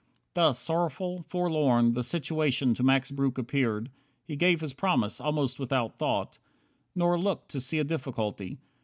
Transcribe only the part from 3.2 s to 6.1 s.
appeared, He gave his promise almost without